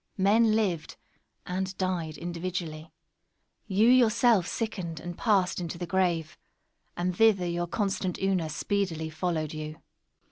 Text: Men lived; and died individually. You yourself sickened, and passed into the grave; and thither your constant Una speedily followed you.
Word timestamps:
Men 0.17 0.55
lived; 0.55 0.95
and 1.45 1.77
died 1.77 2.17
individually. 2.17 2.91
You 3.67 3.87
yourself 3.87 4.47
sickened, 4.47 4.99
and 4.99 5.15
passed 5.15 5.61
into 5.61 5.77
the 5.77 5.85
grave; 5.85 6.39
and 6.97 7.15
thither 7.15 7.45
your 7.45 7.67
constant 7.67 8.17
Una 8.17 8.49
speedily 8.49 9.11
followed 9.11 9.53
you. 9.53 9.79